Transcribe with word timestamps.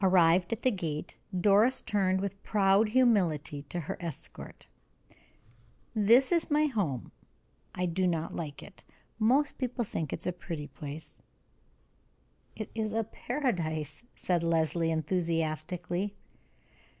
Arrived 0.00 0.52
at 0.52 0.62
the 0.62 0.70
gate, 0.70 1.18
Doris 1.36 1.80
turned 1.80 2.20
with 2.20 2.40
proud 2.44 2.90
humility 2.90 3.62
to 3.62 3.80
her 3.80 3.96
escort. 3.98 4.68
"This 5.96 6.30
is 6.30 6.48
my 6.48 6.66
home. 6.66 7.10
I 7.74 7.86
do 7.86 8.06
not 8.06 8.36
like 8.36 8.62
it. 8.62 8.84
Most 9.18 9.58
people 9.58 9.82
think 9.84 10.10
the 10.10 10.16
place 10.32 10.36
pretty." 10.38 11.22
"It 12.54 12.70
is 12.72 12.92
a 12.92 13.02
paradise!" 13.02 14.04
said 14.14 14.44
Leslie, 14.44 14.92
enthusiastically. 14.92 16.14